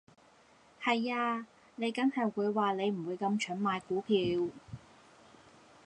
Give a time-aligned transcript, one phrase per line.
[0.81, 1.45] 係呀，
[1.75, 4.15] 你緊係會話你唔會咁蠢買股票